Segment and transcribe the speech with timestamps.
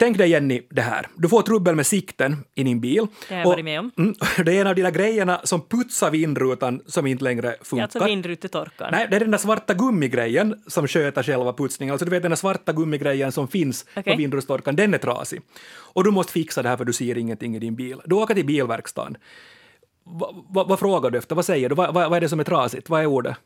[0.00, 1.06] Tänk dig Jenny det här.
[1.16, 3.06] Du får trubbel med sikten i din bil.
[3.28, 3.90] Det har jag varit med om.
[3.98, 7.82] Mm, det är en av där grejerna som putsar vindrutan som inte längre funkar.
[7.82, 8.92] alltså vindrutetorkaren.
[8.92, 11.92] Nej, det är den där svarta gummigrejen som sköter själva putsningen.
[11.92, 14.12] Alltså du vet den där svarta gummigrejen som finns Okej.
[14.12, 15.40] på vindrutetorkaren, den är trasig.
[15.68, 18.00] Och du måste fixa det här för du ser ingenting i din bil.
[18.04, 19.16] Du åker till bilverkstaden.
[20.04, 21.34] Va, va, vad frågar du efter?
[21.36, 21.74] Vad säger du?
[21.74, 22.88] Va, va, vad är det som är trasigt?
[22.88, 23.36] Vad är ordet?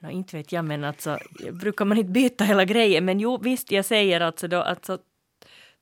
[0.00, 1.18] Nå, inte vet jag, men alltså,
[1.52, 3.04] brukar man inte byta hela grejen?
[3.04, 4.98] Men jo, visst, jag säger alltså då alltså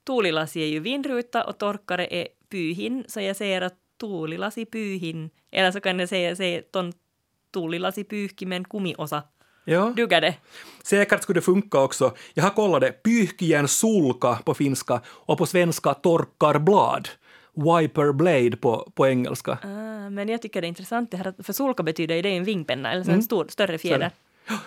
[0.06, 5.30] tuulilasi är ju vindruta och torkare är pyyhin, så jag säger att tuulilasi pyyhin.
[5.52, 6.92] Eller så kan jag säga, säga ton
[7.52, 9.22] tuulilasi pyyhkimen kumiosa.
[9.64, 9.92] Ja.
[9.96, 10.34] Duger det?
[10.82, 12.14] Säkert skulle det funka också.
[12.34, 12.92] Jag har kollat det.
[12.92, 17.08] Pyyhkien sulka på finska och på svenska torkarblad.
[17.54, 19.58] Wiper blade på, på engelska.
[19.62, 22.44] Ah, men jag tycker det är intressant det här, för solka betyder ju det en
[22.44, 24.10] vingpenna, eller så en stor, större fjäder.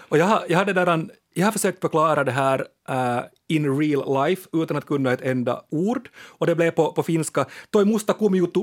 [0.10, 4.28] Och jag har, jag, hade där jag har försökt förklara det här eh, in real
[4.28, 6.10] life utan att kunna ett enda ord.
[6.16, 8.62] Och det blev på, på finska toi musta kumijuttu.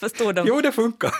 [0.00, 0.46] Förstår de?
[0.48, 1.10] Jo, det funkar.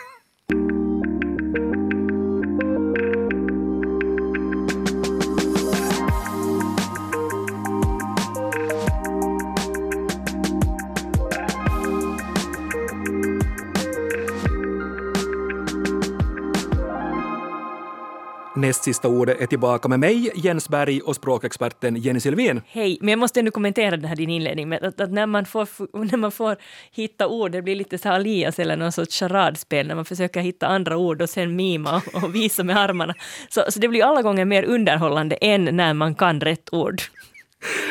[18.56, 22.62] Näst sista ordet är tillbaka med mig, Jens Berg och språkexperten Jenny Sylvin.
[22.66, 25.44] Hej, men jag måste ändå kommentera den här din inledning med att, att när, man
[25.44, 25.68] får,
[26.10, 26.56] när man får
[26.92, 30.40] hitta ord, det blir lite så här alias eller någon sorts charadspel när man försöker
[30.40, 33.14] hitta andra ord och sen mima och, och visa med armarna.
[33.48, 37.02] Så, så det blir alla gånger mer underhållande än när man kan rätt ord.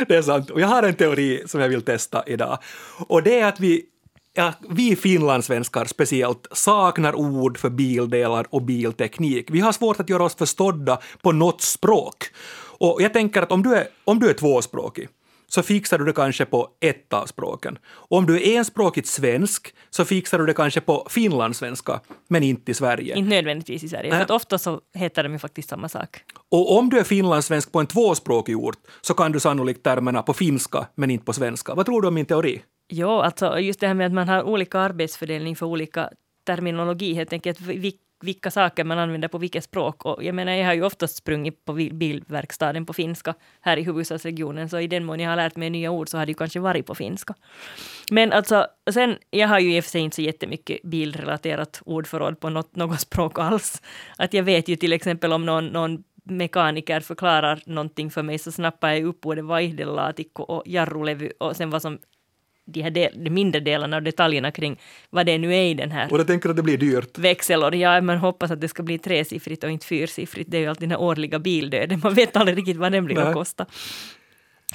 [0.07, 0.49] Det är sant.
[0.49, 2.59] Och jag har en teori som jag vill testa idag.
[3.07, 3.85] Och det är att vi,
[4.35, 9.47] ja, vi finlandssvenskar speciellt saknar ord för bildelar och bilteknik.
[9.49, 12.23] Vi har svårt att göra oss förstådda på något språk.
[12.77, 15.09] Och jag tänker att om du är, om du är tvåspråkig
[15.47, 17.77] så fixar du det kanske på ett av språken.
[17.87, 22.71] Och om du är enspråkigt svensk så fixar du det kanske på finlandssvenska, men inte
[22.71, 23.15] i Sverige.
[23.15, 26.19] Inte nödvändigtvis i Sverige, för att ofta så heter de ju faktiskt samma sak.
[26.49, 30.33] Och om du är finlandssvensk på en tvåspråkig ort så kan du sannolikt termerna på
[30.33, 31.75] finska men inte på svenska.
[31.75, 32.61] Vad tror du om min teori?
[32.89, 36.09] Jo, alltså just det här med att man har olika arbetsfördelning för olika
[36.45, 37.59] terminologi, helt enkelt
[38.21, 40.05] vilka saker man använder på vilket språk.
[40.05, 44.69] Och jag menar, jag har ju oftast sprungit på bilverkstaden på finska här i huvudstadsregionen,
[44.69, 46.59] så i den mån jag har lärt mig nya ord så har det ju kanske
[46.59, 47.33] varit på finska.
[48.11, 52.39] Men alltså, sen, jag har ju i och för sig inte så jättemycket bilrelaterat ordförråd
[52.39, 53.81] på något, något språk alls.
[54.17, 58.51] Att jag vet ju till exempel om någon, någon mekaniker förklarar någonting för mig så
[58.51, 61.99] snappar jag upp ordet vaihdelaatikko och jarrulevy och sen vad som
[62.65, 65.91] de här del, de mindre delarna och detaljerna kring vad det nu är i den
[65.91, 67.17] här Och jag tänker att det blir dyrt.
[67.17, 67.79] växeln.
[67.79, 70.51] Ja, man hoppas att det ska bli tresiffrigt och inte fyrsiffrigt.
[70.51, 71.99] Det är ju alltid den här årliga bildöden.
[72.03, 73.25] Man vet aldrig riktigt vad den blir Nej.
[73.25, 73.65] att kosta.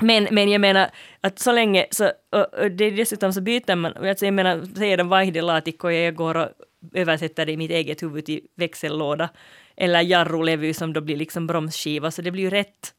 [0.01, 0.91] Men, men jag menar
[1.21, 4.77] att så länge, så, och, och det är dessutom så byter man, alltså jag menar,
[4.77, 6.49] säger de vaihdelaatikko och jag går och
[6.95, 9.29] översätter det i mitt eget huvud till växellåda,
[9.77, 12.95] eller jarrulevy som då blir liksom bromsskiva, så det blir ju rätt.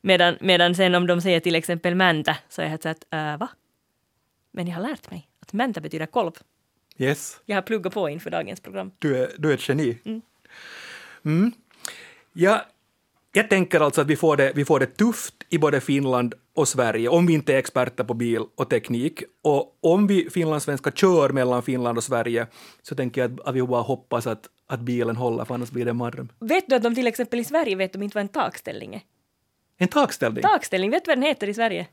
[0.00, 3.36] Medan, medan sen om de säger till exempel mäntä, så är jag så att, äh,
[3.38, 3.48] va?
[4.54, 6.32] Men jag har lärt mig att mäntä betyder kolv.
[6.98, 8.90] Yes, Jag har pluggat på inför dagens program.
[8.98, 9.98] du är, du är ett geni.
[11.24, 11.52] Mm.
[12.32, 12.66] Ja,
[13.32, 16.68] jag tänker alltså att vi får, det, vi får det tufft i både Finland och
[16.68, 19.22] Sverige om vi inte är experter på bil och teknik.
[19.42, 22.46] Och om vi finlandssvenskar kör mellan Finland och Sverige
[22.82, 25.84] så tänker jag att, att vi bara hoppas att, att bilen håller, för annars blir
[25.84, 26.28] det en mardröm.
[26.40, 29.00] Vet du att de till exempel i Sverige vet de inte vad en takställning är?
[29.76, 30.42] En takställning?
[30.42, 31.86] Takställning, vet du vad den heter i Sverige?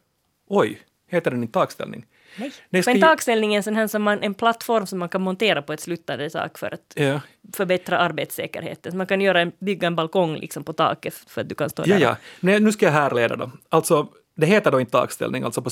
[0.48, 0.80] Oj,
[1.12, 2.06] heter den inte takställning?
[2.36, 2.52] Nej.
[2.70, 5.62] Nej, Men takställning är en sån här som man, en plattform som man kan montera
[5.62, 7.22] på ett sluttande sak för att Ja,
[7.54, 8.98] förbättra arbetssäkerheten.
[8.98, 11.84] Man kan göra en, bygga en balkong liksom på taket för att du kan stå
[11.86, 12.02] ja, där.
[12.02, 12.18] ja.
[12.40, 13.52] Nej, nu ska jag härleda då.
[13.70, 15.70] Alltså, det heter då inte takställning, alltså på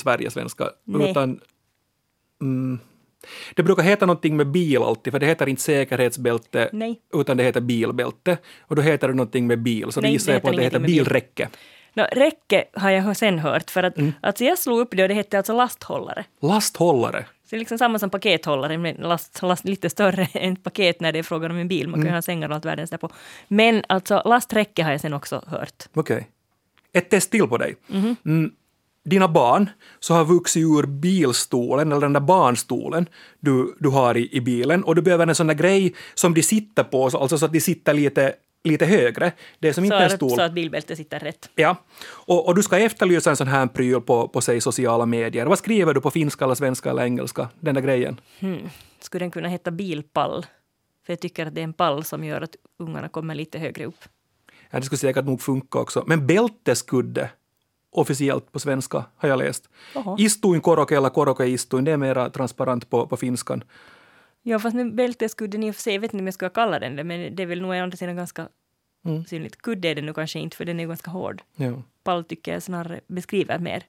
[0.84, 1.12] Nej.
[1.12, 1.40] utan
[2.42, 2.80] mm,
[3.56, 7.02] det brukar heta någonting med bil alltid, för det heter inte säkerhetsbälte, Nej.
[7.14, 8.38] utan det heter bilbälte.
[8.62, 10.64] Och då heter det någonting med bil, så Nej, då gissar jag på att det
[10.64, 11.06] heter med bil.
[12.00, 14.14] Nå, räcke har jag sen hört, för att Mm.
[14.22, 16.26] alltså jag slog upp det och det hette alltså lasthållare.
[16.42, 17.26] Lasthållare.
[17.44, 21.12] Så det är liksom samma som pakethållare, men last, last, lite större än paket när
[21.12, 21.88] det är frågan om en bil.
[21.88, 22.12] Man kan Mm.
[22.14, 23.10] ju ha sängar och allt världens där på.
[23.48, 25.84] Men alltså lasträcke har jag sen också hört.
[25.94, 26.28] Okej.
[26.94, 27.76] Ett test till på dig.
[27.88, 28.16] Mhm.
[28.26, 28.52] Mm,
[29.06, 29.70] dina barn
[30.00, 33.06] så har vuxit ur bilstolen, eller den där barnstolen
[33.40, 36.44] du, du har i, i bilen, och du behöver en sån där grej som de
[36.44, 38.34] sitter på, så- alltså så att de sitter lite,
[38.64, 39.32] lite högre.
[39.60, 40.30] Det är som inte en Så, stol.
[40.30, 41.50] så att bilbältet sitter rätt.
[41.56, 41.76] Ja,
[42.10, 45.46] och, och du ska efterlysa en sån här pryl på, på sig sociala medier.
[45.46, 47.50] Vad skriver du på finska eller svenska eller engelska?
[47.60, 48.20] Den där grejen.
[49.00, 50.46] Skulle den kunna heta bilpall?
[51.06, 53.86] För jag tycker att det är en pall som gör att ungarna kommer lite högre
[53.86, 54.04] upp.
[54.70, 56.04] Ja, det skulle säkert nog funka också.
[56.08, 57.30] Men bälteskudde,
[57.92, 59.70] officiellt på svenska, har jag läst.
[59.96, 60.16] Jaha.
[60.20, 63.64] Istuin koroke eller koroke istuin, det är mera transparent på, på finskan.
[64.44, 66.80] Ja, fast nu bälteskudden i och för sig, jag vet inte om jag ska kalla
[66.80, 68.48] den det, men det är väl nog å andra sidan ganska
[69.06, 69.26] Mm.
[69.26, 69.62] synligt.
[69.62, 71.42] Kudde är det nu kanske inte, för den är ganska hård.
[71.56, 71.84] Ja.
[72.04, 73.84] Pall tycker jag snarare beskriver mer.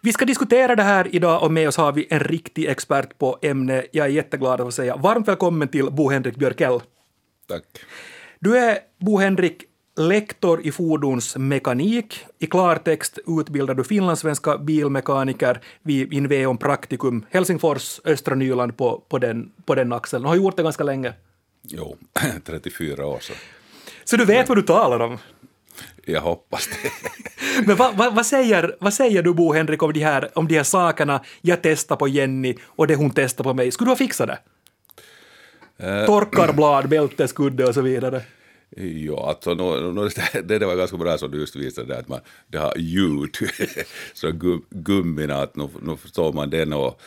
[0.00, 3.38] Vi ska diskutera det här idag och med oss har vi en riktig expert på
[3.42, 3.86] ämnet.
[3.92, 6.80] Jag är jätteglad att få säga varmt välkommen till Bo Henrik Björkell.
[7.48, 7.64] Tack.
[8.40, 9.64] Du är, Bo Henrik,
[9.96, 12.24] lektor i fordonsmekanik.
[12.38, 19.52] I klartext utbildar du finlandssvenska bilmekaniker vid Inveon Practicum Helsingfors, östra Nyland på, på, den,
[19.64, 20.24] på den axeln.
[20.24, 21.12] Och har gjort det ganska länge.
[21.62, 21.96] Jo,
[22.44, 23.32] 34 år så.
[24.04, 25.18] Så du vet vad du talar om.
[26.04, 26.90] Jag hoppas det.
[27.66, 30.56] Men vad, vad, vad, säger, vad säger du, Bo Henrik, om de, här, om de
[30.56, 33.70] här sakerna jag testar på Jenny och det hon testar på mig?
[33.70, 34.38] Skulle du ha fixat det?
[36.06, 38.22] Torkarblad, bälteskudde och så vidare.
[38.76, 42.08] Ja, alltså, no, no, det, det var ganska bra som du just visade där, att
[42.08, 43.36] man, det har ljud,
[44.14, 47.00] så gum, gummina, att nu, nu förstår man den och,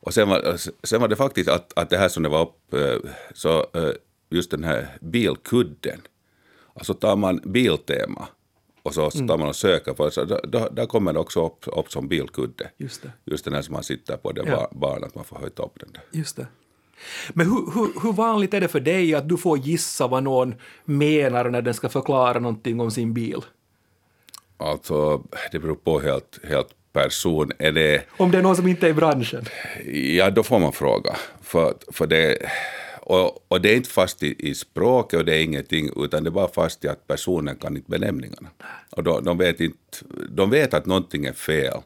[0.00, 2.74] och sen, var, sen var det faktiskt att, att det här som det var upp,
[2.74, 3.90] eh, så eh,
[4.30, 6.00] just den här bilkudden,
[6.74, 8.28] alltså tar man biltema
[8.82, 11.64] och så så tar man och söker på så då, där kommer det också upp,
[11.78, 12.70] upp som bilkudde.
[12.76, 13.12] Just det.
[13.24, 14.52] Just den här som man sitter på, det Ja.
[14.52, 14.78] ja.
[14.78, 16.02] barn, att man får höjta upp den där.
[16.10, 16.46] Just det.
[17.32, 20.54] Men hur, hur, hur vanligt är det för dig att du får gissa vad någon
[20.84, 23.40] menar när den ska förklara någonting om sin bil?
[24.56, 25.22] Alltså,
[25.52, 27.52] det beror på helt, helt person.
[27.58, 29.44] Är det, Om det är någon som inte är i branschen?
[30.16, 31.16] ja, då får man fråga.
[31.42, 32.38] För, för det,
[33.00, 36.28] och, och det är inte fast i, i språket och det är ingenting, utan det
[36.28, 38.48] är bara fast i att personen kan inte benämningarna.
[38.90, 39.76] Och då, de, vet inte,
[40.30, 41.80] de vet att någonting är fel.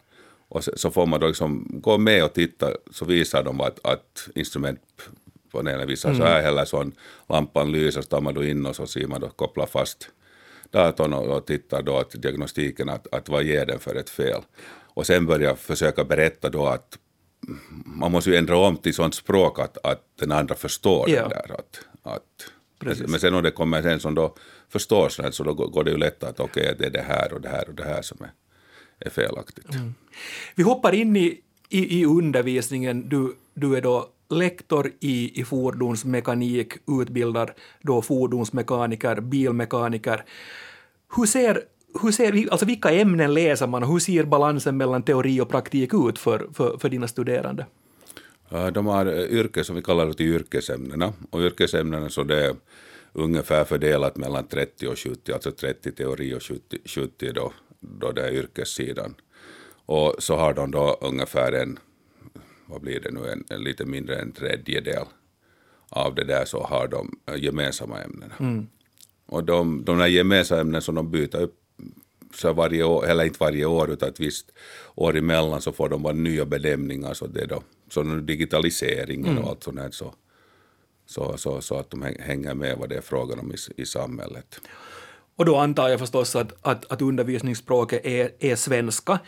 [0.50, 3.86] Och så, så får man då liksom gå med och titta, så visar de att,
[3.86, 6.92] att instrumentpanelen visar så här, eller sån
[7.28, 10.08] lampan lyser, så tar man då in och så ser man då koppla fast
[10.70, 14.42] datorn och, och tittar då att diagnostiken, att, att vad ger den för ett fel.
[14.94, 16.98] Och sen börja försöka berätta då att
[17.84, 21.28] man måste ju ändra om till sånt språk att, att den andra förstår Ja.
[21.28, 21.54] det där.
[21.54, 23.06] Att, att, Precis.
[23.08, 24.36] men sen om det kommer en som då
[24.68, 27.40] förstår sånt, så då går det ju lätt att okej, det är det här och
[27.40, 28.30] det här och det här som är,
[29.06, 29.66] är felaktigt.
[30.54, 33.08] Vi hoppar in i, i, i undervisningen.
[33.08, 40.24] Du, du är då lektor i, i fordonsmekanik, utbildar då fordonsmekaniker, bilmekaniker.
[41.16, 41.62] Hur ser,
[42.02, 45.94] hur ser, alltså vilka ämnen läser man och hur ser balansen mellan teori och praktik
[45.94, 47.66] ut för, för, för dina studerande?
[48.50, 51.12] Äh, de har äh, yrke som vi kallar det till yrkesämnena.
[51.30, 52.56] Och yrkesämnena så det är
[53.12, 58.26] ungefär fördelat mellan 30 och 70, alltså 30 teori och 70, 70 då, då det
[58.26, 59.14] är yrkessidan.
[59.90, 61.78] Och så har de då ungefär en,
[62.66, 65.04] vad blir det nu, en, en lite mindre än tredjedel
[65.88, 68.34] av det där så har de eh, gemensamma ämnena.
[69.26, 71.56] Och de, de där gemensamma ämnena som de byter upp
[72.34, 74.52] så varje år, eller inte varje år, utan ett visst
[74.94, 77.14] år emellan så får de bara nya benämningar.
[77.14, 80.14] Så det är då, så digitaliseringen och allt sånt här, så,
[81.06, 83.86] så, så, så att de häng- hänger med vad det är frågan om i, i
[83.86, 84.60] samhället.
[85.36, 89.18] Och då antar jag förstås att, att, att undervisningsspråket är, är svenska.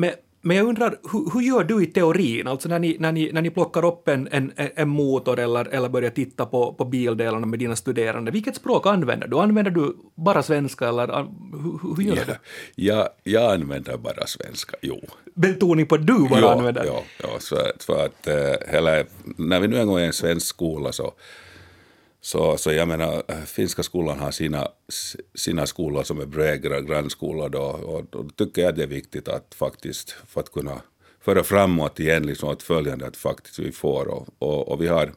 [0.00, 0.10] Men,
[0.40, 2.46] men jag undrar, hur, hur gör du i teorin?
[2.46, 5.88] Alltså när ni, när ni, när ni plockar upp en, en, en motor eller, eller
[5.88, 9.38] börjar titta på, på bildelarna med dina studerande, vilket språk använder du?
[9.38, 12.20] Använder du bara svenska eller hur, hur gör du?
[12.30, 12.36] Ja,
[12.74, 15.00] jag, jag använder bara svenska, jo.
[15.34, 16.84] Betoning på du bara ja, använder?
[16.84, 19.04] Ja, ja så, för att eh, hela,
[19.36, 21.12] när vi nu en gång är en svensk skola så,
[22.20, 24.68] så, så jag menar, eh, finska skolan har sina,
[25.34, 29.54] sina skolor som är brägra grannskolor då, och då tycker jag det är viktigt att
[29.54, 30.82] faktiskt, för att kunna
[31.20, 35.12] föra framåt igen, liksom att följande att faktiskt vi får och, och, och vi har,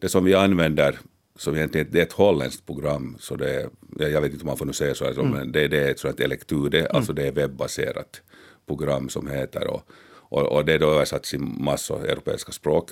[0.00, 0.98] det som vi använder
[1.36, 3.68] som egentligen det är ett holländskt program, så det är,
[4.08, 5.98] jag vet inte om man får nu säga så, alltså, men det, det är ett
[5.98, 8.22] sådant elektude, alltså det är webbaserat
[8.66, 12.90] program som heter och, och, och det är då översatt i massor europeiska språk.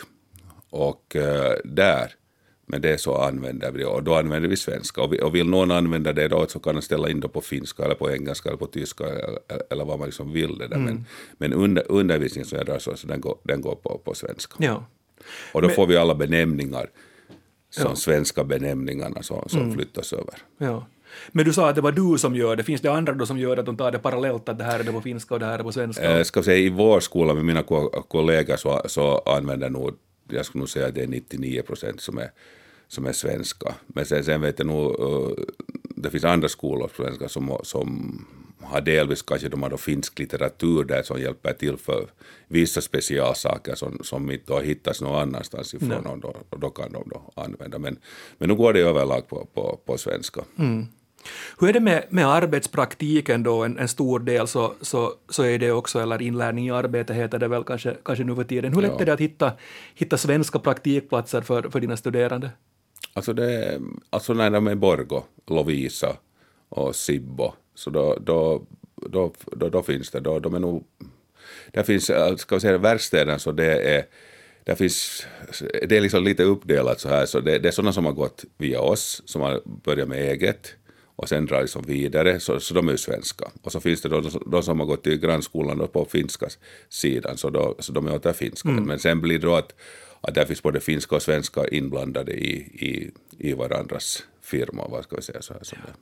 [0.70, 2.14] Och eh, där,
[2.66, 5.02] med det så använder vi det och då använder vi svenska.
[5.02, 7.40] Och, vi, och vill någon använda det då så kan man ställa in det på
[7.40, 9.38] finska eller på engelska eller på tyska eller,
[9.70, 10.58] eller vad man liksom vill.
[10.58, 10.76] Det där.
[10.78, 11.04] Men,
[11.38, 14.54] men under, undervisningen som jag drar så, så den går, den går på, på svenska.
[14.58, 14.84] Ja.
[15.52, 16.86] Och då Men- får vi alla benämningar,
[17.70, 17.96] som Ja.
[17.96, 20.34] svenska benämningarna som, som flyttas över.
[20.58, 20.86] Ja.
[21.32, 22.62] Men du sa att det var du som gör det.
[22.62, 24.84] Finns det andra då som gör att de tar det parallellt, att det här är
[24.84, 26.18] det på finska och det här är på svenska?
[26.18, 29.90] Eh, ska säga, I vår skola med mina ko- kollegor så, så använder nog,
[30.28, 32.30] jag skulle nog säga att det är 99 procent som är,
[32.88, 33.74] som är svenska.
[33.86, 35.44] Men sen, sen vet jag nog, eh,
[35.96, 38.18] det finns andra skolor på svenska som, som
[38.64, 42.06] har delvis kanske de har då finsk litteratur där som hjälper till för
[42.48, 46.92] vissa specialsaker som, som inte har hittats någon annanstans ifrån och, då, och då kan
[46.92, 47.78] de då använda.
[47.78, 47.98] Men,
[48.38, 50.44] men nu går det överlag på, på, på svenska.
[50.58, 50.86] Mm.
[51.60, 53.64] Hur är det med, med arbetspraktiken då?
[53.64, 57.38] En, en stor del så, så, så är det också, eller inlärning i arbete heter
[57.38, 58.74] det väl kanske, kanske nu för tiden.
[58.74, 59.00] Hur lätt Ja.
[59.00, 59.52] är det att hitta,
[59.94, 62.50] hitta svenska praktikplatser för, för dina studerande?
[63.12, 66.16] Alltså, det, alltså när de är Borgo, Lovisa
[66.68, 68.62] och Sibbo, så då, då,
[68.96, 70.84] då, då, då finns det, då, de är nog,
[71.72, 74.04] där finns, äh, ska vi säga verkstäderna så det är,
[74.64, 75.26] där finns,
[75.88, 78.44] det är liksom lite uppdelat så här, så det, det är sådana som har gått
[78.58, 80.74] via oss, som har börjat med eget
[81.16, 83.44] och sen drar liksom vidare, så, så de är ju svenska.
[83.62, 86.46] Och så finns det då de, de som har gått i grannskolan på finska
[86.88, 88.68] sidan, så, då, så de är åter finska.
[88.68, 89.74] Men sen blir det då att,
[90.20, 95.16] att där finns både finska och svenska inblandade i, i, i varandras firmor, vad ska
[95.16, 95.60] vi säga så här.
[95.62, 95.92] Så det.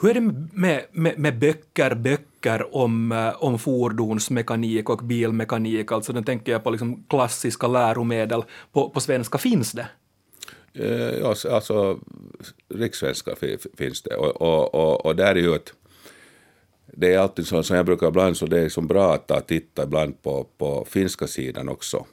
[0.00, 5.92] Hur är det med, med, med böcker, böcker om, eh, om fordonsmekanik och bilmekanik?
[5.92, 8.42] Alltså den tänker jag på liksom klassiska läromedel.
[8.72, 9.86] På, på svenska finns det?
[10.74, 12.00] Eh, ja, alltså
[12.68, 13.34] rikssvenska
[13.76, 14.14] finns det.
[14.16, 15.74] Och, och, och, och där är ju ett...
[16.86, 19.40] Det är alltid så som jag brukar ibland, så det är som bra att ta-
[19.40, 22.06] titta ibland på, på finska sidan också.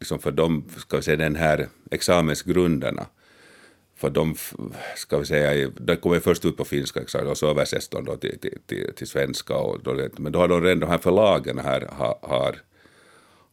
[0.00, 3.06] Liksom för de, ska vi säga, den här examensgrunderna.
[3.96, 4.34] För de,
[4.96, 8.16] ska vi säga, de kommer först ut på finska examen och så översätts de då
[8.16, 9.56] till, till, till, till svenska.
[9.56, 12.60] Och då, men då har de redan, de här förlagen här har, har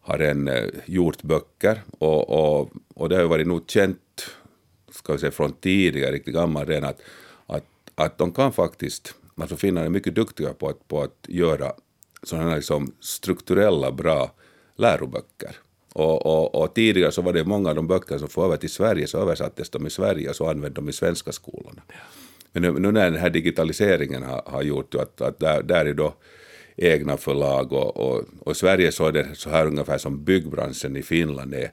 [0.07, 3.99] har en, eh, gjort böcker och, och, och det har ju varit nog känt,
[4.97, 7.01] ska vi säga från tidigare, riktigt gammal redan, att,
[7.45, 11.73] att, att de kan faktiskt, alltså finnarna är mycket duktiga på att, på att göra
[12.23, 14.31] sådana här liksom strukturella bra
[14.75, 15.55] läroböcker.
[15.93, 18.69] Och, och, och tidigare så var det många av de böcker som får över till
[18.69, 21.81] Sverige, så översattes de i Sverige och så använde de i svenska skolorna.
[22.51, 25.93] Men nu, nu när den här digitaliseringen har, har gjort att, att där, där är
[25.93, 26.13] då
[26.75, 31.03] egna förlag och, och, och Sverige så är det så här ungefär som byggbranschen i
[31.03, 31.71] Finland är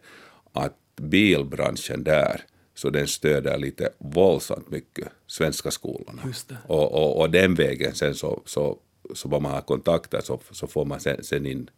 [0.53, 2.41] att bilbranschen där
[2.75, 6.23] så den stöder lite våldsamt mycket svenska skolorna.
[6.27, 6.57] Just det.
[6.67, 8.79] Och, och, och den vägen sen så, så,
[9.15, 11.71] så om man har kontakter så, så får man sen, sen in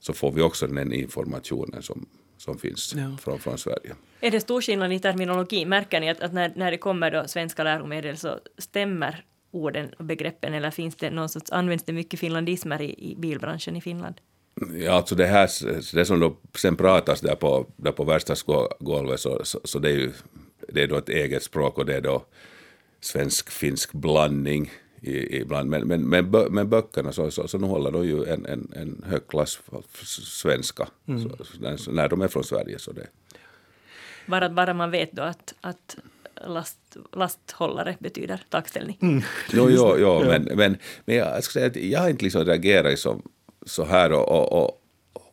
[0.00, 3.16] så får vi också den informationen som, som finns Ja.
[3.20, 3.94] från, från Sverige.
[4.20, 5.64] Är det stor skillnad i terminologi?
[5.64, 10.04] Märker ni att, att när, när det kommer då svenska läromedel så stämmer orden och
[10.04, 14.20] begreppen eller finns det någon sorts, används det mycket finlandismer i, i bilbranschen i Finland?
[14.78, 15.50] Ja, alltså det här,
[15.96, 19.92] det som då sen pratas där på, där på verkstadsgolvet så, så, så det är
[19.94, 20.12] ju
[20.68, 22.24] det är då ett eget språk och det är då
[23.00, 24.70] svensk-finsk blandning
[25.00, 25.70] i, ibland.
[25.70, 28.72] Men, men, men, bö, men böckerna så, så, så nu håller de ju en, en,
[28.76, 29.58] en hög klass
[30.22, 32.78] svenska så, så, när- när de är från Sverige.
[32.78, 33.06] Så det,
[34.26, 35.96] Bara, bara man vet då att, att
[36.46, 38.98] last, lasthållare betyder takställning.
[39.52, 42.44] Jo, jo, jo men, men, men jag, jag ska säga att jag har inte liksom
[42.44, 43.20] reagerat så,
[43.66, 44.82] så här och, och, och,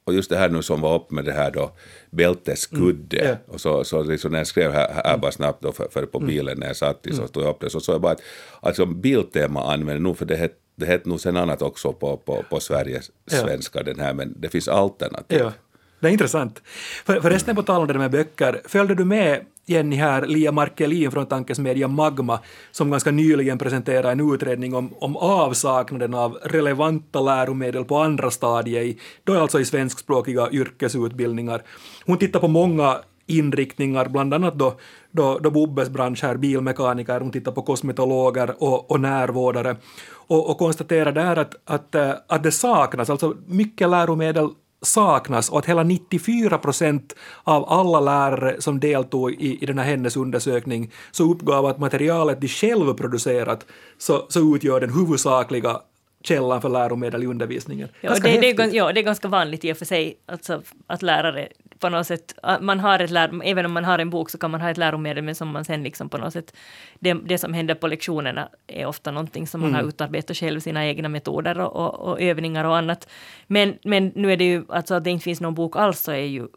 [0.03, 1.71] och just det här nu som var upp med det här då
[2.09, 5.87] bälteskudde Mm, och så, så liksom när jag skrev här, här bara snabbt då för,
[5.91, 8.01] för på bilen när jag satt i så tog jag upp det så såg jag
[8.01, 8.21] bara att
[8.61, 12.43] alltså Biltema använder nog för det hette det hette nog sen annat också på, på,
[12.49, 13.37] på Sveriges Ja.
[13.37, 15.39] svenska den här men det finns alternativ.
[15.39, 15.51] Ja,
[15.99, 16.61] det är intressant.
[17.05, 20.51] För, förresten på tal om det där med böcker, följde du med Jenny här, Lia
[20.51, 22.39] Markelin från tankesmedjan Magma,
[22.71, 28.81] som ganska nyligen presenterade en utredning om, om avsaknaden av relevanta läromedel på andra stadier,
[28.83, 31.61] i, då alltså i svenskspråkiga yrkesutbildningar.
[32.05, 34.79] Hon tittar på många inriktningar, bland annat då,
[35.11, 39.75] då, då Bobbes bransch här, bilmekaniker, hon tittar på kosmetologer och, och närvårdare
[40.11, 44.49] och, och konstaterar där att, att, eh, att det saknas, alltså mycket läromedel
[44.83, 49.85] saknas och att hela 94 procent av alla lärare som deltog i, i den här
[49.85, 53.65] hennes undersökning så uppgav att materialet de själv producerat
[53.97, 55.81] så, så utgör den huvudsakliga
[56.23, 57.89] källan för läromedel i undervisningen.
[58.01, 61.01] Ja, det, det, är, ja, det är ganska vanligt i och för sig alltså, att
[61.01, 61.47] lärare
[61.83, 64.37] på något sätt, att man har ett lär, även om man har en bok så
[64.37, 66.55] kan man ha ett läromedel men som man sen liksom på något sätt,
[66.99, 69.81] det, det som händer på lektionerna är ofta någonting som man Mm.
[69.81, 73.09] har utarbetat själv, sina egna metoder och, och, och övningar och annat.
[73.47, 76.11] Men, men nu är det ju, alltså att det inte finns någon bok alls så
[76.11, 76.47] är ju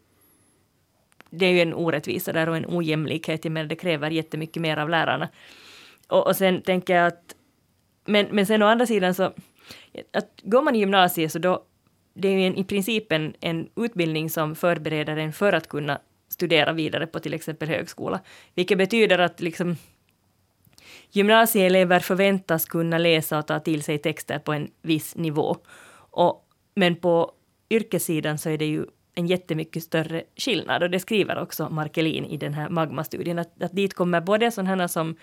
[1.29, 4.77] det är ju en orättvisa där och en ojämlikhet, jag menar det kräver jättemycket mer
[4.77, 5.29] av lärarna.
[6.07, 7.35] Och, och sen tänker jag att,
[8.05, 9.23] men, men sen å andra sidan så,
[10.13, 11.63] att går man i gymnasiet så då,
[12.17, 15.99] det är ju en, i princip en, en utbildning som förbereder en för att kunna
[16.29, 18.19] studera vidare på till exempel högskola.
[18.55, 19.75] Vilket betyder att liksom
[21.11, 25.57] gymnasieelever förväntas kunna läsa och ta till sig texter på en viss nivå.
[26.11, 27.31] Och, men på
[27.69, 32.37] yrkessidan så är det ju en jättemycket större skillnad och det skriver också Markelin i
[32.37, 35.15] den här Magma-studien att, att dit kommer både sådana som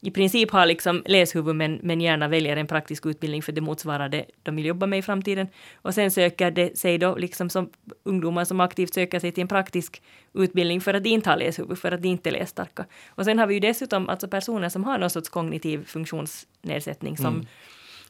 [0.00, 4.08] i princip har liksom läshuvud men, men gärna väljer en praktisk utbildning för det motsvarar
[4.08, 5.48] det de vill jobba med i framtiden.
[5.82, 7.70] Och sen söker det sig då liksom som
[8.02, 10.02] ungdomar som aktivt söker sig till en praktisk
[10.34, 12.86] utbildning för att de inte har läshuvud, för att de inte är lässtarka.
[13.08, 17.34] Och sen har vi ju dessutom alltså personer som har någon sorts kognitiv funktionsnedsättning som
[17.34, 17.46] mm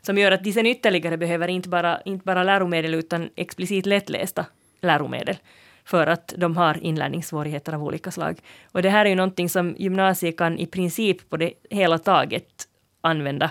[0.02, 4.46] som gör att de sen ytterligare behöver inte bara, inte bara läromedel utan explicit lättlästa
[4.80, 5.36] läromedel
[5.88, 8.38] för att de har inlärningssvårigheter av olika slag.
[8.72, 12.68] Och det här är ju någonting som gymnasiet kan i princip på det hela taget
[13.00, 13.50] använda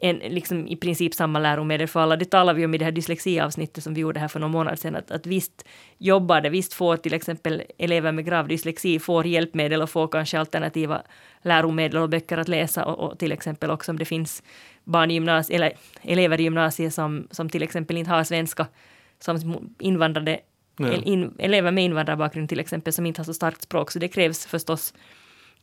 [0.00, 2.16] en, liksom i princip samma läromedel för alla.
[2.16, 4.78] Det talar vi om i det här dyslexiavsnittet som vi gjorde här för någon månad
[4.78, 5.64] sedan, att, att visst
[5.98, 10.38] jobbar det, visst får till exempel elever med grav dyslexi får hjälpmedel och får kanske
[10.38, 11.02] alternativa
[11.42, 14.42] läromedel och böcker att läsa och, och till exempel också om det finns
[14.84, 15.72] barn i gymnasiet, eller
[16.02, 18.66] elever i gymnasiet som, som till exempel inte har svenska
[19.18, 20.40] som invandrade
[20.76, 20.92] ja.
[20.92, 24.46] in, elever med invandrarbakgrund till exempel som inte har så starkt språk, så det krävs
[24.46, 24.94] förstås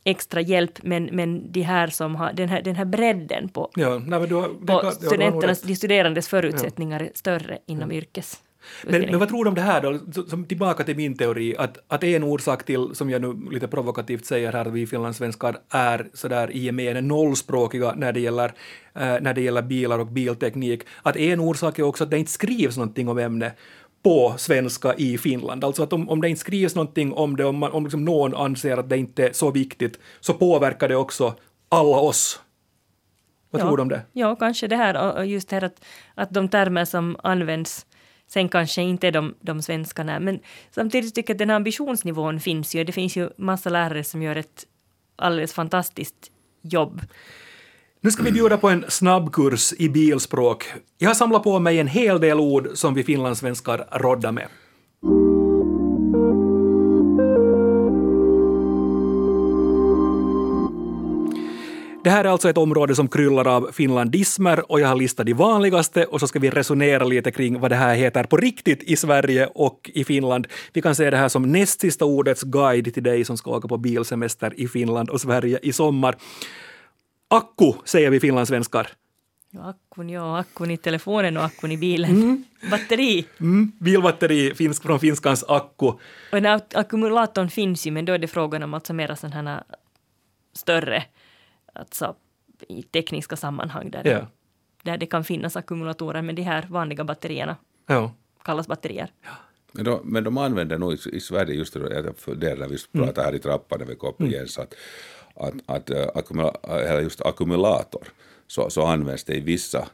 [0.04, 3.98] extra hjälp, men, men de här som har, den, här, den här bredden på, ja,
[4.06, 8.42] nej, du har, på kan, studenternas, de studerandes förutsättningar är större inom yrkes.
[8.82, 11.78] Men, men vad tror du om det här då, som, tillbaka till min teori, att,
[11.88, 16.06] att en orsak till, som jag nu lite provokativt säger här, att vi finlandssvenskar är
[16.14, 18.52] sådär i gemen nollspråkiga när det, gäller,
[18.94, 22.32] eh, när det gäller bilar och bilteknik, att en orsak är också att det inte
[22.32, 23.56] skrivs någonting om ämnet
[24.02, 25.64] på svenska i Finland.
[25.64, 28.34] Alltså att om, om det inte skrivs någonting om det, om, man, om liksom någon
[28.34, 31.34] anser att det inte är så viktigt, så påverkar det också
[31.68, 32.40] alla oss.
[33.50, 34.02] Vad ja, tror du om det?
[34.12, 37.86] Ja, kanske det här och just det här att, att de termer som används
[38.26, 40.20] sen kanske inte de, de svenskarna.
[40.20, 40.40] Men
[40.70, 42.84] samtidigt tycker jag att den här ambitionsnivån finns ju.
[42.84, 44.66] Det finns ju massa lärare som gör ett
[45.16, 46.30] alldeles fantastiskt
[46.62, 47.00] jobb.
[48.02, 50.64] Nu ska vi bjuda på en snabbkurs i bilspråk.
[50.98, 54.48] Jag har samlat på mig en hel del ord som vi finlandssvenskar roddar med.
[62.04, 65.32] Det här är alltså ett område som kryllar av finlandismer och jag har listat de
[65.32, 68.96] vanligaste och så ska vi resonera lite kring vad det här heter på riktigt i
[68.96, 70.46] Sverige och i Finland.
[70.72, 73.68] Vi kan se det här som näst sista ordets guide till dig som ska åka
[73.68, 76.16] på bilsemester i Finland och Sverige i sommar.
[77.32, 78.88] Akku säger vi finlandssvenskar.
[79.50, 82.10] Ja, akkun, ja, akkun i telefonen och akkun i bilen.
[82.10, 82.44] Mm.
[82.70, 83.26] Batteri.
[83.40, 85.86] Mm, bilbatteri finsk, från finskans akku.
[85.86, 85.98] Och
[86.42, 89.62] den ackumulatorn finns ju, men då är det frågan om alltså mera sådana här
[90.52, 91.04] större
[91.72, 92.14] alltså,
[92.68, 94.26] i tekniska sammanhang där, ja.
[94.82, 98.14] där det kan finnas ackumulatorer, men de här vanliga batterierna ja.
[98.42, 99.12] kallas batterier.
[99.22, 99.30] Ja.
[99.72, 103.06] Men, då, men de använder nog i, i Sverige, just det, där när vi mm.
[103.06, 104.32] pratar här i trappan när vi går upp mm.
[104.32, 104.74] igen, så att,
[105.34, 108.02] att, att äh, akkumula, eller just ackumulator
[108.46, 109.88] så, så används det i vissa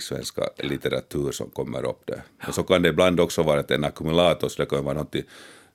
[0.00, 2.22] svenska litteratur som kommer upp där.
[2.44, 5.22] Men så kan det ibland också vara att en ackumulator, så det kan vara någonting,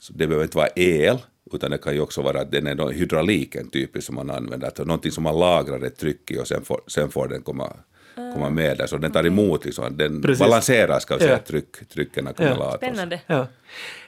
[0.09, 1.17] det behöver inte vara el,
[1.53, 4.77] utan det kan ju också vara att den är hydrauliken typiskt som man använder, att
[4.77, 7.73] någonting som man lagrar ett tryck i och sen får, sen får den komma
[8.15, 10.39] komma med där, så den tar emot, liksom, den Precis.
[10.39, 11.39] balanserar ska vi säga, ja.
[11.39, 12.69] tryck, trycken ackumulator.
[12.71, 12.77] Ja.
[12.77, 13.21] Spännande.
[13.27, 13.47] Ja.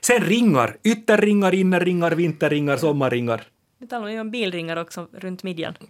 [0.02, 3.48] Sen ringar, ytterringar, innerringar, vinterringar, sommarringar.
[3.78, 5.74] Det talar ju om bilringar också runt midjan.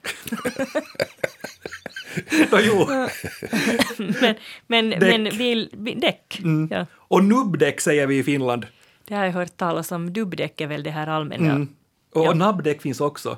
[2.51, 2.87] no, jo.
[4.17, 4.35] men
[4.67, 6.39] men, men bil, bil, däck.
[6.43, 6.67] Mm.
[6.71, 6.85] Ja.
[6.93, 8.65] Och nubbdäck säger vi i Finland.
[9.07, 10.13] Det har jag hört talas om.
[10.13, 11.51] Dubbdäck är väl det här allmänna.
[11.51, 11.67] Mm.
[12.13, 12.33] Och, ja.
[12.33, 13.37] nabbdäck finns också.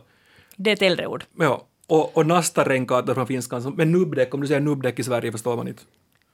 [0.55, 1.23] Det är ett äldre ord.
[1.39, 1.67] Ja.
[1.87, 3.73] Och, och nastarenkator från finskan.
[3.77, 5.83] Men nubbdäck, om du säger nubbdäck i Sverige förstår man inte.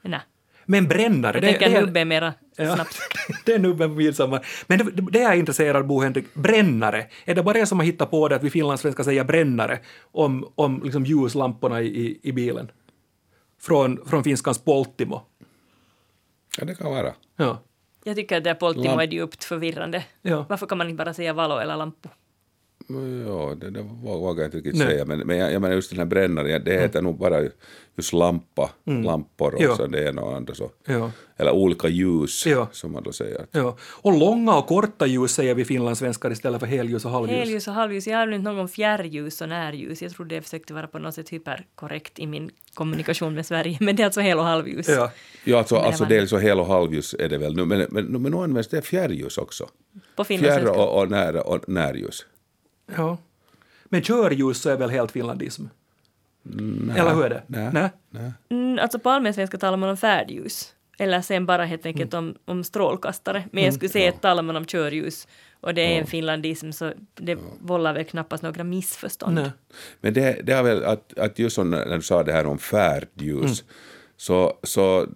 [0.01, 0.19] Nej.
[0.65, 1.33] Men brännare...
[1.33, 2.97] Jag tänker nubbe är mera ja, snabbt.
[3.45, 4.45] det är nubben på midsommar.
[4.67, 7.05] Men det, det är jag intresserad Bo Henrik, brännare.
[7.25, 9.79] Är det bara jag som har hittat på det att vi finlandssvenskar säger brännare
[10.11, 12.71] om, om liksom ljuslamporna i, i bilen?
[13.61, 15.21] Från, från finskans polttimo.
[16.57, 17.13] Ja, det kan vara.
[17.35, 17.63] Ja.
[18.03, 20.03] Jag tycker att det polttimo är djupt förvirrande.
[20.21, 20.45] Ja.
[20.49, 22.09] Varför kan man inte bara säga valo eller lampu?
[23.27, 24.87] Ja, det, det vågar jag inte riktigt Nej.
[24.87, 27.11] säga, men, men jag, jag menar just den här brännaren, det heter mm.
[27.11, 27.41] nog bara
[27.95, 29.03] just lampa, mm.
[29.03, 29.75] lampor och ja.
[29.75, 30.71] så det ena och andra så.
[30.85, 31.11] Ja.
[31.37, 32.67] Eller olika ljus, ja.
[32.71, 33.45] som man då säger.
[33.51, 33.77] Ja.
[33.81, 37.39] Och långa och korta ljus säger vi finlandssvenskar istället för helljus och halvljus.
[37.39, 40.87] Helljus och halvljus, jag har inte någon fjärrljus och närljus, jag trodde jag försökte vara
[40.87, 44.45] på något sätt hyperkorrekt i min kommunikation med Sverige, men det är alltså hel och
[44.45, 44.89] halvljus.
[44.89, 45.11] Ja,
[45.43, 48.05] ja alltså, alltså det är så hel och halvljus är det väl nu, men, men,
[48.05, 49.67] men nu används det fjärrljus också.
[50.15, 52.25] På Fjärr och, och, när, och närljus.
[52.85, 53.17] Ja.
[53.85, 55.65] Men körljus så är väl helt finlandism?
[56.43, 56.99] Nej.
[56.99, 57.43] Eller hur är det?
[57.47, 57.69] Nej.
[57.73, 57.89] Nej.
[58.09, 58.31] Nej.
[58.49, 60.73] Mm, alltså på allmänsvenska talar man om färdljus.
[60.97, 62.25] Eller sen bara helt enkelt mm.
[62.25, 63.43] om, om strålkastare.
[63.51, 63.75] Men jag mm.
[63.75, 65.27] skulle säga att talar man om körljus
[65.61, 65.97] och det är ja.
[65.99, 67.37] en finlandism så det ja.
[67.59, 69.35] vållar väl knappast några missförstånd.
[69.35, 69.51] Nej.
[70.01, 72.57] Men det, det har väl att, att just som när du sa det här om
[72.57, 73.73] färdljus mm.
[74.17, 75.07] så, så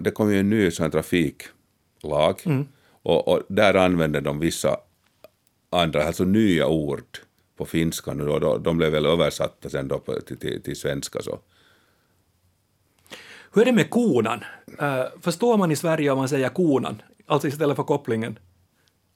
[0.00, 2.68] det kom ju en ny sån trafiklag mm.
[3.02, 4.76] och, och där använder de vissa
[5.70, 7.18] andra, alltså nya ord
[7.56, 10.76] på finska nu och då, de blev väl översatta sen då på, till, till, till
[10.76, 11.38] svenska så.
[13.52, 14.44] Hur är det med konan?
[14.82, 18.38] Uh, förstår man i Sverige om man säger konan, alltså istället för kopplingen?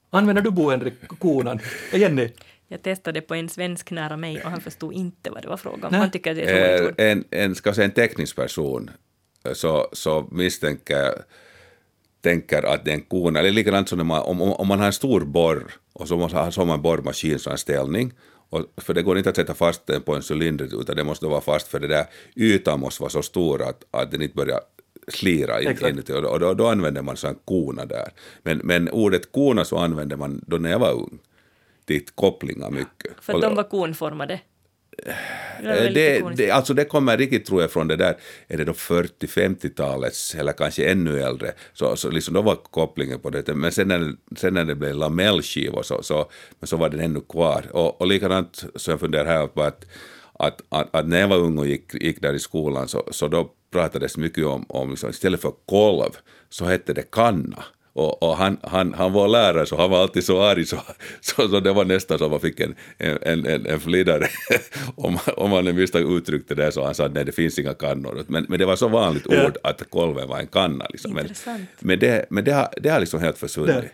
[0.09, 1.59] Använder du Bo Henrik konan?
[1.91, 2.29] Ja, Jenny?
[2.67, 5.83] Jag testade på en svensk nära mig och han förstod inte vad det var frågan
[5.83, 5.91] om.
[5.91, 5.99] Nej.
[5.99, 6.99] Han tycker att det är ett roligt ord.
[6.99, 8.91] Eh, en, en, ska säga en teknisk person
[9.53, 11.13] så, så misstänker
[12.23, 14.93] tänker att det är en kona, eller likadant som man, om, om man har en
[14.93, 18.13] stor borr och så, måste, man en borrmaskin som en ställning
[18.49, 21.25] och, för det går inte att sätta fast den på en cylinder utan det måste
[21.25, 22.05] vara fast för det där
[22.35, 24.59] ytan måste vara så stor att, att den inte börjar
[25.07, 28.09] slira inuti och, då, då, använder man så en kona där.
[28.43, 31.19] Men, men ordet kona så använde man då när jag var ung
[31.85, 33.11] till kopplingar mycket.
[33.21, 34.39] För att de var konformade.
[34.97, 35.23] Det
[35.63, 40.35] Eh, det, alltså det kommer riktigt tror jag från det där, är det då 40-50-talets
[40.35, 43.55] eller kanske ännu äldre, så, så liksom då var kopplingen på det.
[43.55, 47.21] Men sen när, sen när det blev lamellskivor så, så, men så var den ännu
[47.21, 47.65] kvar.
[47.71, 49.85] Och, och likadant så jag funderar här på att,
[50.33, 53.27] att, att, att när jag var ung och gick, gick där i skolan så, så
[53.27, 56.11] då pratades mycket om, om liksom, istället för kolv
[56.49, 57.63] så hette det kanna.
[57.95, 60.77] Och, och han, han, han var lärare så han var alltid så arg så,
[61.21, 64.27] så, så det var nästan som man fick en, en, en, en flidare
[64.95, 68.23] om, om man visst uttryckte det så han sa att nej det finns inga kannor.
[68.27, 69.45] Men, men det var så vanligt Ja.
[69.45, 70.85] ord att kolven var en kanna.
[70.89, 71.13] Liksom.
[71.13, 71.29] Men,
[71.79, 73.75] men, det, men det, har, det har liksom helt försvunnit.
[73.75, 73.91] Där.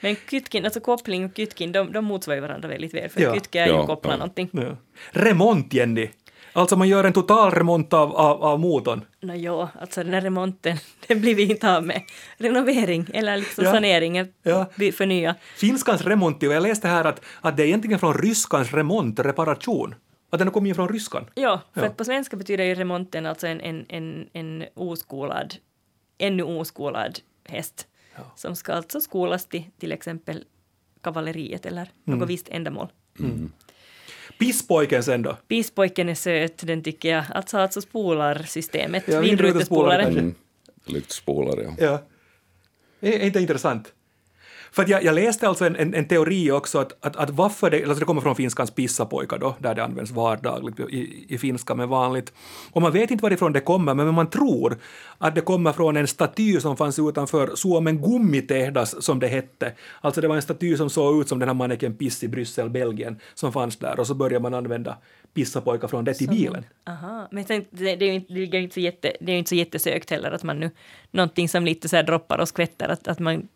[0.00, 3.08] Men kytkin, alltså koppling och kytkin, de, de motsvarar varandra väldigt väl.
[3.08, 3.34] För Ja.
[3.34, 4.16] kytke är ju Ja, koppla ja.
[4.16, 4.48] någonting.
[4.52, 4.76] Ja.
[5.10, 6.08] Remont, Jenny.
[6.52, 9.04] Alltså man gör en total remont av, av, av motorn.
[9.20, 12.02] Nå jo, alltså den här remonten, den blir vi inte av med.
[12.36, 13.72] Renovering eller liksom Ja.
[13.72, 14.66] sanering, Ja.
[14.94, 15.34] förnya.
[15.56, 19.94] Finskans remont, och jag läste här att, att det är egentligen från ryskans remont, reparation.
[20.30, 21.24] Att den har kommit in från ryskan.
[21.34, 21.86] Ja, för Ja.
[21.86, 25.54] att på svenska betyder ju remonten alltså en, en, en, en oskolad,
[26.18, 27.86] ännu oskolad häst.
[28.36, 30.44] Som ska alltså skolas till till exempel
[31.02, 32.18] kavalleriet eller Mm.
[32.18, 32.88] något visst ändamål.
[34.42, 35.36] Pisspojken sen då?
[35.48, 37.24] Bispojken är söt, den tycker jag.
[37.34, 40.02] Alltså, alltså spolarsystemet, Ja, vindrutespolare.
[40.02, 40.34] Mm.
[40.84, 41.74] Lyktspolare, ja.
[41.78, 42.02] Ja.
[43.08, 43.92] Är inte intressant?
[44.72, 47.84] För jag, jag läste alltså en, en, en teori också att, att, att varför det,
[47.84, 51.88] alltså det kommer från finskans pissapojkar då, där det används vardagligt i, i finska men
[51.88, 52.32] vanligt.
[52.72, 54.78] Och man vet inte varifrån det kommer, men man tror
[55.18, 59.72] att det kommer från en staty som fanns utanför Suomen gummitehdas som det hette.
[60.00, 62.70] Alltså det var en staty som såg ut som den här manneken Piss i Bryssel,
[62.70, 64.96] Belgien, som fanns där och så började man använda
[65.34, 66.64] pissapojkar från det till bilen.
[66.86, 69.48] Aha, men sen, det, det, är ju inte, det, så jätte, det är ju inte
[69.48, 70.70] så jättesökt heller att man nu,
[71.10, 73.48] någonting som lite så här droppar och skvätter, att, att man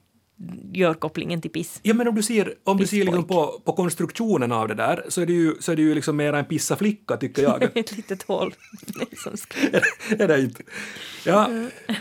[0.72, 1.80] gör kopplingen till piss.
[1.82, 5.04] Ja, men om du ser, om du ser liksom på, på konstruktionen av det där
[5.08, 7.62] så är det ju, så är det ju liksom mer en pissaflicka, tycker jag.
[7.78, 8.54] Ett litet hål.
[9.34, 9.58] ska,
[10.18, 10.62] är det inte?
[11.24, 11.46] Ja,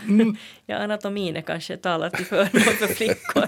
[0.04, 3.46] mm, ja, anatomin är kanske talar till förmån för flickor.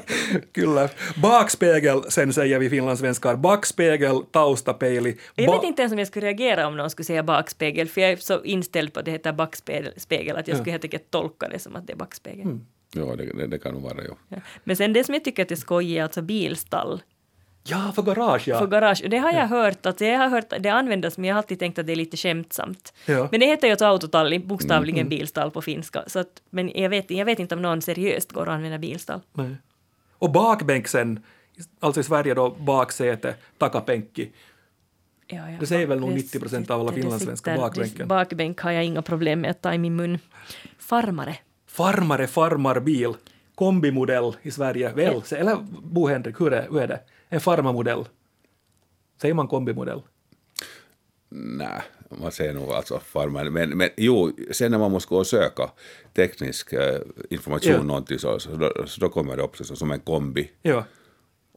[0.53, 0.88] kyllä.
[1.22, 3.37] Bakspegel, sen säger vi finlandssvenskar.
[3.37, 5.16] Backspegel, taustapeili.
[5.35, 8.01] Jag Ba- vet inte ens om jag skulle reagera om någon skulle säga bakspegel, för
[8.01, 11.48] jag är så inställd på att det heter backspegel att jag skulle helt enkelt tolka
[11.48, 12.40] det som att det är backspegel.
[12.40, 12.66] Mm.
[12.92, 14.14] Ja, det, det, det kan nog vara, ja.
[14.29, 14.37] Ja.
[14.64, 17.03] Men sen det som jag tycker att är skojigt är alltså bilstall.
[17.64, 18.59] Ja, för garage, ja.
[18.59, 19.03] för garage.
[19.11, 21.59] Det har jag hört, att jag har hört att det användas, men jag har alltid
[21.59, 22.92] tänkt att det är lite skämtsamt.
[23.07, 23.29] Ja.
[23.31, 26.05] Men det heter ju alltså autotalli, bokstavligen bilstall på finska.
[26.07, 29.20] Så att, men jag vet, jag vet inte om någon seriöst går och använder bilstall.
[29.33, 29.57] Nej.
[30.18, 31.20] Och bakbänk sen,
[31.81, 34.31] alltså i Sverige då baksäte, takapenkki.
[35.27, 35.57] Ja, ja.
[35.61, 38.09] Det säger väl nog Det- 90 procent av alla finlandssvenskar, sitter- bakbänken.
[38.09, 40.18] Bakbänk har jag inga problem med att ta i min mun.
[40.79, 41.37] Farmare.
[41.68, 43.14] Farmare, farmarbil.
[43.54, 45.22] Kombimodell i Sverige, väl?
[45.33, 47.00] Eller Bo Henrik, hur är, hur är det?
[47.28, 48.04] En farmarmodell.
[49.20, 50.02] Säger man kombimodell?
[51.28, 53.52] Nej, man säger nog alltså farmaren.
[53.52, 55.70] Men, men jo, sen när man måste gå och söka
[56.14, 57.00] teknisk eh,
[57.31, 57.83] information Ja.
[57.83, 60.50] någonting så, så, då, så då kommer det upp så, som en kombi.
[60.62, 60.85] Ja.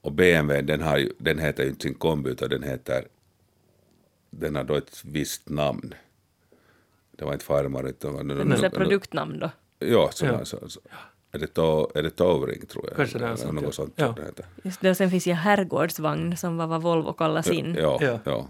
[0.02, 3.06] Och BMW den, har den heter ju inte sin kombi utan den heter
[4.30, 5.93] den har då ett visst namn.
[7.12, 8.28] Det var inte farmare utan...
[8.28, 9.50] Det är ett produktnamn då.
[9.82, 10.46] Ja, så, Ja.
[10.46, 10.80] Så, så,
[11.32, 12.96] är det, to, är det Towring tror jag?
[12.98, 13.94] Kanske det är sånt, något sånt.
[13.96, 14.15] Ja.
[14.63, 17.76] Just det, och sen finns ju herrgårdsvagn som var vad Volvo kallar sin.
[17.80, 18.20] Ja, Ja.
[18.24, 18.48] ja.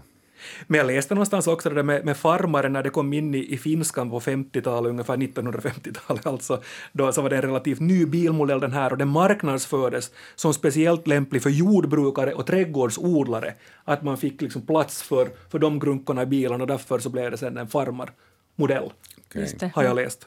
[0.66, 3.54] Men jag läste någonstans också det där med, med farmare när det kom in i,
[3.54, 6.62] i finskan på 50-talet, ungefär 1950-talet alltså.
[6.92, 11.06] Då så var det en relativt ny bilmodell den här och den marknadsfördes som speciellt
[11.06, 13.54] lämplig för jordbrukare och trädgårdsodlare.
[13.84, 17.30] Att man fick liksom plats för, för de grunkorna i bilen och därför så blev
[17.30, 18.92] det sen en farmarmodell,
[19.32, 19.72] det.
[19.74, 20.26] har jag läst.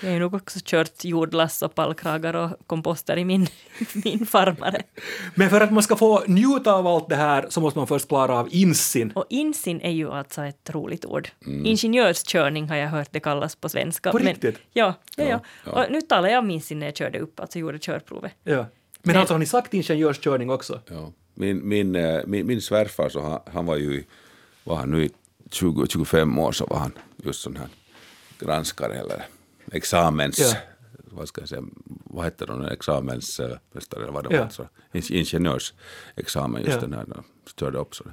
[0.00, 3.46] Jag har ju nog också kört jordlass och pallkragar och komposter i min,
[4.04, 4.82] min farmare.
[5.34, 8.08] Men för att man ska få njuta av allt det här så måste man först
[8.08, 9.12] klara av insin.
[9.14, 11.28] Och insin är ju alltså ett roligt ord.
[11.64, 14.10] Ingenjörskörning har jag hört det kallas på svenska.
[14.10, 14.58] På Men- riktigt?
[14.72, 15.40] Ja, ja, ja.
[15.64, 15.72] Ja.
[15.84, 18.32] Och nu talar jag om insin när jag körde upp, alltså gjorde körprovet.
[18.44, 18.66] Ja.
[19.02, 20.80] Men alltså har ni sagt ingenjörskörning också?
[20.90, 21.12] Ja.
[21.34, 24.04] Min, min, eh, min, min svärfar, så han, han var ju,
[24.64, 25.10] var han nu i
[25.50, 27.68] 20, 25 år så var han just sån här
[28.38, 29.26] granskare eller
[29.72, 30.38] examens...
[30.38, 30.56] Ja.
[31.12, 31.62] Vad ska jag säga,
[32.04, 34.38] vad heter det, examensmästare eller vad det Ja.
[34.38, 34.68] var, alltså,
[35.12, 36.80] ingenjörsexamen just Ja.
[36.80, 37.06] den här,
[37.46, 38.04] störde upp så.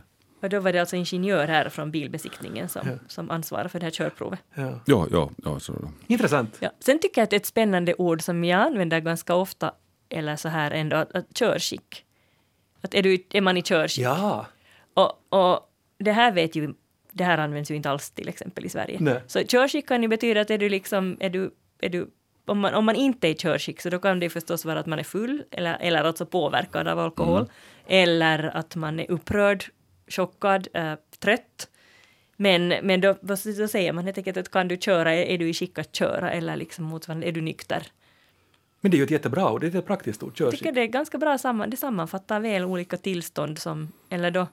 [0.42, 3.92] Och då var det alltså ingenjör här från bilbesiktningen som, som ansvarar för det här
[3.92, 4.40] körprovet.
[4.54, 4.80] Ja.
[4.86, 5.92] Ja, ja, ja, så.
[6.08, 6.58] Intressant.
[6.60, 6.72] Ja.
[6.80, 9.72] Sen tycker jag att ett spännande ord som jag använder ganska ofta,
[10.10, 12.06] eller så här ändå, att, att körskick.
[12.82, 14.04] Att är, du, är man i körskick?
[14.06, 14.46] Ja.
[14.94, 16.74] Och, och det här vet ju,
[17.18, 18.98] det här används ju inte alls till exempel i Sverige.
[19.00, 19.22] Nej.
[19.28, 22.08] Så körskick kan ju betyda att är du liksom, är du, är du
[22.46, 24.86] om man, om man inte är i körskick så då kan det förstås vara att
[24.86, 27.50] man är full eller, eller alltså påverkad av alkohol.
[27.88, 29.66] Eller att man är upprörd,
[30.08, 31.70] chockad, äh, trött.
[32.36, 35.50] Men, men då, då säger man helt enkelt att kan du köra, är, är du
[35.50, 37.84] i skick att köra eller liksom motsvarande, är du nykter?
[38.82, 40.60] Men det är ju ett jättebra ord, det är ett praktiskt ord, Jag körskick.
[40.60, 44.48] tycker det är ganska bra, samman, det sammanfattar väl olika tillstånd som, eller då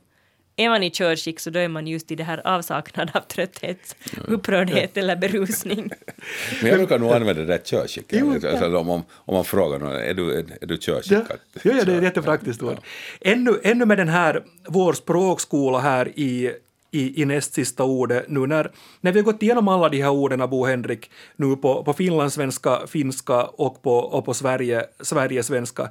[0.57, 3.97] är man i körskick så då är man just i det här avsaknad av trötthet,
[4.29, 5.91] upprördhet eller berusning.
[6.63, 8.07] Men jag brukar nog använda det där körskick.
[8.09, 11.39] Jo, alltså, om, om, om man frågar någon, är du, är, är du Ja, körskickad?
[11.63, 12.77] ja, ja, det är ett jättepraktiskt ord.
[13.21, 16.53] Ännu, ännu med den här, vår språkskola här i,
[16.91, 20.11] i, i näst sista ordet, nu när, när vi har gått igenom alla de här
[20.11, 25.91] orden, Bo Henrik, nu på, på finlandssvenska, finska och på, och på Sverige, Sverigesvenska,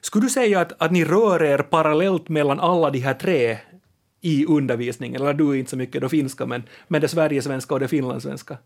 [0.00, 3.58] skulle du säga att, att ni rör er parallellt mellan alla de här tre
[4.24, 7.80] i undervisningen, eller du är inte så mycket då finska, men, men det Sverigesvenska och
[7.80, 8.58] det finlandssvenska?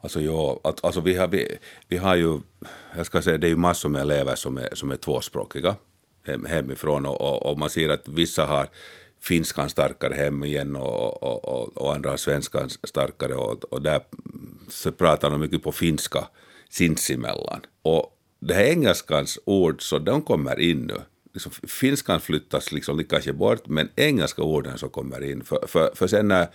[0.00, 1.58] Alltså, ja, att, alltså vi, har, vi,
[1.88, 2.40] vi har ju,
[2.96, 5.76] jag ska säga, det är ju massor med elever som är, som är tvåspråkiga
[6.26, 8.68] hem, hemifrån och, och, och man ser att vissa har
[9.20, 14.00] finskan starkare hem igen och, och, och, och andra har svenskan starkare och, och där
[14.68, 16.28] så pratar de mycket på finska
[16.70, 17.60] sinsemellan.
[17.82, 21.00] Och det här engelskans ord, så de kommer in nu.
[21.38, 25.44] Liksom, finskan flyttas liksom kanske bort, men engelska orden så kommer in.
[25.44, 26.48] För, för, för sen när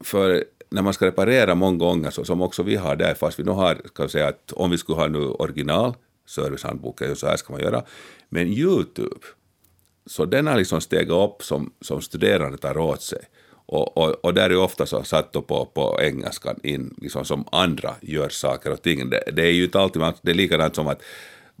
[0.00, 3.44] för när man ska reparera många gånger, så, som också vi har där, fast vi
[3.44, 5.94] nu har, ska vi säga att om vi skulle ha nu original,
[6.26, 7.84] servicehandboken, så här ska man göra,
[8.28, 9.26] men YouTube,
[10.06, 13.20] så den har liksom stegat upp som, som studerande tar åt sig.
[13.66, 17.44] Och, och, och där är ofta så satt då på, på engelskan in, liksom som
[17.52, 19.10] andra gör saker och ting.
[19.10, 21.02] Det, det är ju inte alltid, det är likadant som att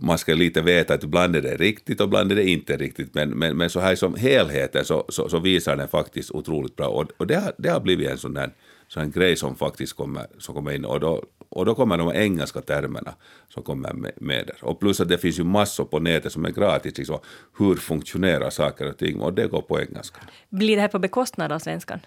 [0.00, 3.14] man ska lite veta att ibland är det riktigt och ibland är det inte riktigt,
[3.14, 6.86] men, men, men så här som helheten så, så, så visar den faktiskt otroligt bra.
[6.86, 8.50] Och, och det, har, det har blivit en sån där
[8.88, 12.12] sån här grej som faktiskt kommer, som kommer in, och då, och då kommer de
[12.12, 13.14] engelska termerna
[13.48, 14.56] som kommer med, med där.
[14.60, 17.18] Och plus att det finns ju massor på nätet som är gratis, liksom,
[17.58, 20.20] hur funktionerar saker och ting, och det går på engelska.
[20.48, 22.00] Blir det här på bekostnad av svenskan?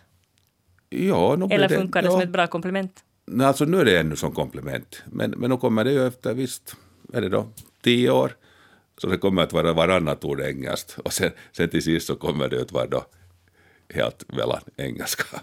[0.90, 2.12] Ja, Eller funkar det ja.
[2.12, 3.04] som ett bra komplement?
[3.26, 5.04] Nej, alltså nu är det ännu som komplement.
[5.06, 6.76] Men, men nu kommer det ju efter, visst,
[7.14, 7.48] är det då,
[7.82, 8.36] tio år.
[8.98, 10.98] Så det kommer att vara varannat ord engelskt.
[11.06, 13.06] Och sen, sen till sist så kommer det att vara då
[13.94, 15.42] helt mellan engelska.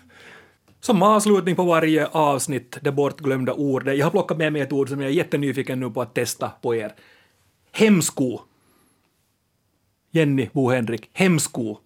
[0.80, 3.98] Som avslutning på varje avsnitt, det bortglömda ordet.
[3.98, 6.48] Jag har plockat med mig ett ord som jag är jättenyfiken nu på att testa
[6.62, 6.94] på er.
[7.72, 8.40] Hemsko.
[10.10, 11.76] Jenny, Bo Henrik, hemsko.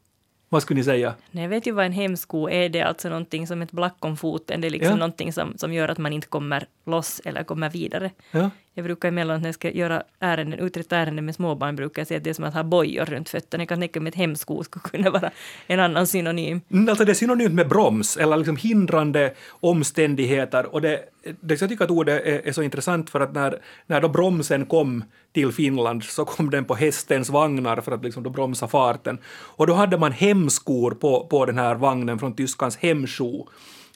[0.49, 1.15] Vad skulle ni säga?
[1.31, 2.69] Nej, jag vet ju vad en hemsko är.
[2.69, 4.61] Det är alltså någonting som ett black om foten.
[4.61, 4.97] Det är liksom Ja.
[4.97, 8.11] någonting som, som gör att man inte kommer loss eller kommer vidare.
[8.31, 8.51] Ja.
[8.75, 12.19] Jag brukar emellanåt när jag ska göra ärenden, uträtta ärenden med småbarn brukar jag säga
[12.19, 13.63] att det är som att ha bojor runt fötterna.
[13.63, 15.31] Jag kan tänka mig att hemsko skulle kunna vara
[15.67, 16.61] en annan synonym.
[16.71, 20.75] Mm, Alltså det är synonymt med broms, eller liksom hindrande omständigheter.
[20.75, 21.01] Och det,
[21.41, 24.67] det, jag tycker att ordet är, är så intressant för att när, när då bromsen
[24.67, 29.19] kom till Finland så kom den på hästens vagnar för att liksom då bromsa farten.
[29.29, 33.47] Och då hade man hemskor på, på den här vagnen från tyskans hemsko.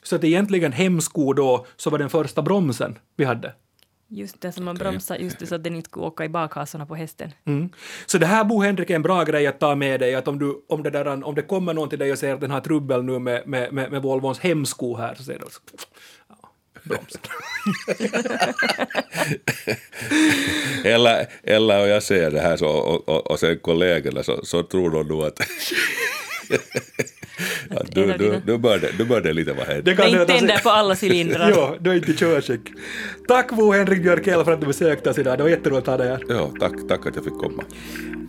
[0.03, 3.53] Så att egentligen hemsko då så var den första bromsen vi hade.
[4.09, 6.85] Just det, som man bromsar just det så att den inte skulle åka i bakhasorna
[6.85, 7.31] på hästen.
[7.45, 7.69] Mm.
[8.05, 10.39] Så det här, Bo Henrik, är en bra grej att ta med dig, att om,
[10.39, 12.61] du, om, det där, om det kommer någon till dig och säger att den har
[12.61, 15.59] trubbel nu med, med, med, med Volvons hemsko här, så säger du så,
[16.29, 16.35] ja,
[16.83, 17.21] bromsen.
[20.85, 24.63] Eller, eller om jag säger det här så, och, och, och sen kollegorna så, så
[24.63, 25.39] tror de nog att,
[27.69, 29.85] att du, du, du, bör det, du bör det lite vara hänt.
[29.85, 31.49] Det kan inte tänder på alla cylindrar.
[31.57, 32.61] Ja, du är inte i körskick.
[33.27, 35.37] Tack Bo Henrik Björkell för att du besökte oss idag.
[35.37, 36.23] Det var jätteroligt att ha dig här.
[36.29, 37.63] Ja, tack, tack att jag fick komma.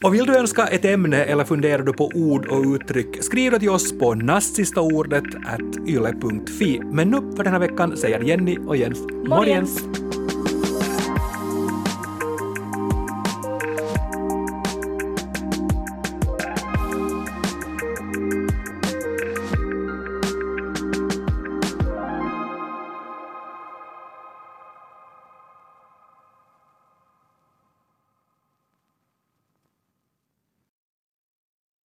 [0.03, 3.59] Och vill du önska ett ämne eller funderar du på ord och uttryck, skriv då
[3.59, 6.81] till oss på nastsistaordet at yle.fi.
[6.85, 10.08] Men nu för den här veckan säger Jenny och Jens Morgens.